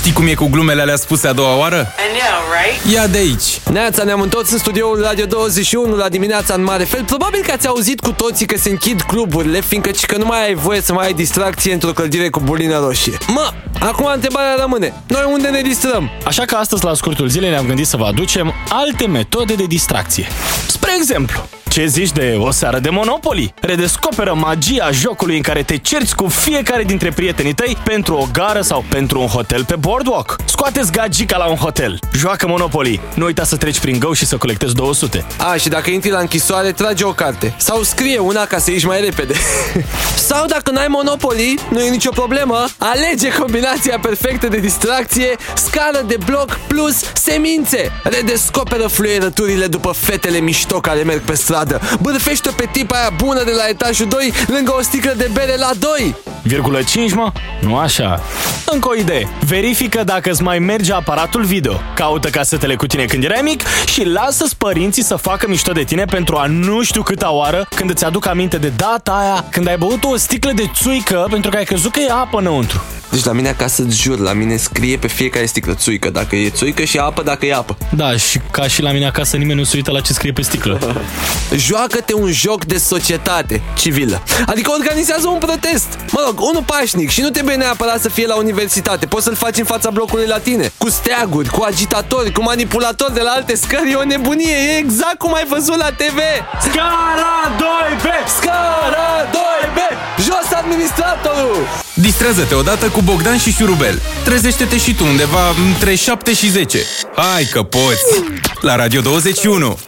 [0.00, 1.76] Știi cum e cu glumele alea spuse a doua oară?
[1.76, 2.94] I know, right?
[2.94, 3.60] Ia de aici!
[3.72, 7.04] Neața, ne-am întors în studioul Radio 21 la dimineața în mare fel.
[7.04, 10.46] Probabil că ați auzit cu toții că se închid cluburile, fiindcă ci că nu mai
[10.46, 13.18] ai voie să mai ai distracție într-o clădire cu bulină roșie.
[13.26, 14.94] Mă, acum întrebarea rămâne.
[15.06, 16.10] Noi unde ne distrăm?
[16.24, 20.26] Așa că astăzi, la scurtul zilei, ne-am gândit să vă aducem alte metode de distracție.
[20.66, 23.54] Spre exemplu, ce zici de o seară de Monopoly?
[23.60, 28.60] Redescoperă magia jocului în care te cerți cu fiecare dintre prietenii tăi pentru o gară
[28.60, 30.36] sau pentru un hotel pe boardwalk.
[30.44, 34.36] Scoateți gagica la un hotel, joacă Monopoly, nu uita să treci prin Go și să
[34.36, 35.24] colectezi 200.
[35.38, 37.54] A, și dacă intri la închisoare, trage o carte.
[37.56, 39.34] Sau scrie una ca să ieși mai repede.
[40.28, 46.16] Sau dacă n-ai Monopoly, nu e nicio problemă, alege combinația perfectă de distracție, scară de
[46.24, 47.92] bloc plus semințe.
[48.02, 51.58] Redescoperă fluierăturile după fetele mișto care merg pe stradă.
[52.00, 55.70] Bârfește-o pe tipa aia bună de la etajul 2 lângă o sticlă de bere la
[55.78, 56.14] 2.
[56.42, 57.32] Virgulă 5, mă?
[57.60, 58.22] Nu așa.
[58.66, 59.28] Încă o idee.
[59.46, 61.80] Verifică dacă îți mai merge aparatul video.
[61.94, 66.04] Caută casetele cu tine când erai mic și lasă-ți părinții să facă mișto de tine
[66.04, 69.76] pentru a nu știu câta oară când îți aduc aminte de data aia când ai
[69.76, 72.82] băut o sticlă de țuică pentru că ai crezut că e apă înăuntru.
[73.10, 76.50] Deci la mine acasă îți jur, la mine scrie pe fiecare sticlă țuică dacă e
[76.50, 77.76] țuică și apă dacă e apă.
[77.90, 80.42] Da, și ca și la mine acasă nimeni nu se uită la ce scrie pe
[80.42, 80.78] sticlă.
[81.66, 84.22] Joacă-te un joc de societate civilă.
[84.46, 85.98] Adică organizează un protest.
[86.12, 89.06] Mă rog, unul pașnic și nu trebuie neapărat să fie la universitate.
[89.06, 90.72] Poți să-l faci în fața blocului la tine.
[90.78, 93.90] Cu steaguri, cu agitatori, cu manipulatori de la alte scări.
[93.90, 94.54] E o nebunie.
[94.54, 96.18] E exact cum ai văzut la TV.
[96.60, 98.06] Scara 2B!
[98.38, 99.78] Scara 2B!
[100.18, 101.66] Jos administratorul!
[101.94, 104.00] Distrează-te odată cu Bogdan și Șurubel.
[104.24, 106.78] Trezește-te și tu undeva între 7 și 10.
[107.16, 108.24] Hai că poți!
[108.60, 109.78] La Radio 21!